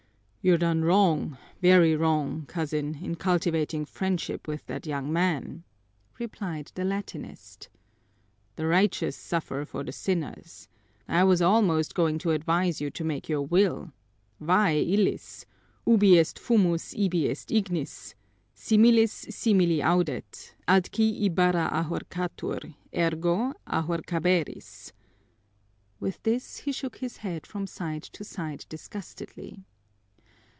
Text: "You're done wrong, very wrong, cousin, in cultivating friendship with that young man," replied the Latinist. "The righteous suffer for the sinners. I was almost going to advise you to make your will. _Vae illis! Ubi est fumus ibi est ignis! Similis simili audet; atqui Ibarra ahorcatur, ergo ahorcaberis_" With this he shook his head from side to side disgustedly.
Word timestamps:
"You're 0.43 0.57
done 0.57 0.83
wrong, 0.83 1.37
very 1.61 1.95
wrong, 1.95 2.47
cousin, 2.47 2.97
in 2.99 3.13
cultivating 3.13 3.85
friendship 3.85 4.47
with 4.47 4.65
that 4.65 4.87
young 4.87 5.13
man," 5.13 5.63
replied 6.17 6.71
the 6.73 6.83
Latinist. 6.83 7.69
"The 8.55 8.65
righteous 8.65 9.15
suffer 9.15 9.65
for 9.65 9.83
the 9.83 9.91
sinners. 9.91 10.67
I 11.07 11.23
was 11.25 11.43
almost 11.43 11.93
going 11.93 12.17
to 12.25 12.31
advise 12.31 12.81
you 12.81 12.89
to 12.89 13.03
make 13.03 13.29
your 13.29 13.43
will. 13.43 13.93
_Vae 14.41 14.83
illis! 14.91 15.45
Ubi 15.85 16.17
est 16.17 16.39
fumus 16.43 16.95
ibi 16.95 17.29
est 17.29 17.51
ignis! 17.55 18.15
Similis 18.55 19.27
simili 19.29 19.77
audet; 19.79 20.55
atqui 20.67 21.21
Ibarra 21.23 21.69
ahorcatur, 21.71 22.73
ergo 22.97 23.53
ahorcaberis_" 23.67 24.91
With 25.99 26.23
this 26.23 26.57
he 26.61 26.71
shook 26.71 26.97
his 26.97 27.17
head 27.17 27.45
from 27.45 27.67
side 27.67 28.01
to 28.01 28.23
side 28.23 28.65
disgustedly. 28.69 29.65